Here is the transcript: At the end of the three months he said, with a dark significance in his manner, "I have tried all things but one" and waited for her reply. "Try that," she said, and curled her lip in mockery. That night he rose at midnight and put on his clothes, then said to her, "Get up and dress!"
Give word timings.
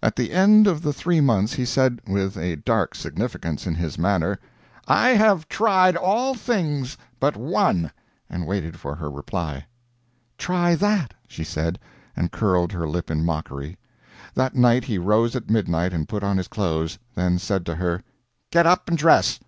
At 0.00 0.14
the 0.14 0.30
end 0.30 0.68
of 0.68 0.82
the 0.82 0.92
three 0.92 1.20
months 1.20 1.54
he 1.54 1.64
said, 1.64 1.98
with 2.06 2.36
a 2.38 2.54
dark 2.54 2.94
significance 2.94 3.66
in 3.66 3.74
his 3.74 3.98
manner, 3.98 4.38
"I 4.86 5.08
have 5.14 5.48
tried 5.48 5.96
all 5.96 6.36
things 6.36 6.96
but 7.18 7.36
one" 7.36 7.90
and 8.30 8.46
waited 8.46 8.78
for 8.78 8.94
her 8.94 9.10
reply. 9.10 9.66
"Try 10.38 10.76
that," 10.76 11.12
she 11.26 11.42
said, 11.42 11.80
and 12.14 12.30
curled 12.30 12.70
her 12.70 12.86
lip 12.86 13.10
in 13.10 13.24
mockery. 13.24 13.76
That 14.34 14.54
night 14.54 14.84
he 14.84 14.96
rose 14.96 15.34
at 15.34 15.50
midnight 15.50 15.92
and 15.92 16.08
put 16.08 16.22
on 16.22 16.36
his 16.36 16.46
clothes, 16.46 17.00
then 17.16 17.40
said 17.40 17.66
to 17.66 17.74
her, 17.74 18.00
"Get 18.52 18.66
up 18.66 18.88
and 18.88 18.96
dress!" 18.96 19.40